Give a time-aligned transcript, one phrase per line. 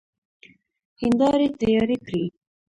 [1.01, 2.25] هيندارې تيارې کړئ!